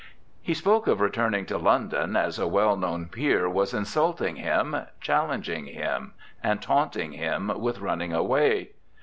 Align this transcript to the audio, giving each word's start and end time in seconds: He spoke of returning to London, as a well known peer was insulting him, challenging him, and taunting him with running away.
He 0.41 0.55
spoke 0.55 0.87
of 0.87 0.99
returning 0.99 1.45
to 1.45 1.59
London, 1.59 2.15
as 2.15 2.39
a 2.39 2.47
well 2.47 2.75
known 2.75 3.05
peer 3.05 3.47
was 3.47 3.71
insulting 3.71 4.37
him, 4.37 4.75
challenging 4.99 5.67
him, 5.67 6.13
and 6.41 6.59
taunting 6.59 7.11
him 7.11 7.51
with 7.59 7.77
running 7.81 8.11
away. 8.11 8.71